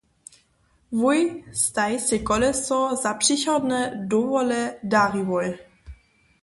[1.01, 1.19] Wój
[1.65, 3.79] staj sej koleso za přichodne
[4.13, 5.49] dowole dariłoj.